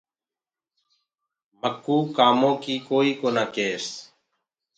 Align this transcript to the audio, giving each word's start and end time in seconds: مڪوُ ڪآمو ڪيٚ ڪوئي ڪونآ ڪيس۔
مڪوُ 1.59 1.95
ڪآمو 2.17 2.51
ڪيٚ 2.63 2.83
ڪوئي 2.87 3.11
ڪونآ 3.19 3.43
ڪيس۔ 3.55 3.85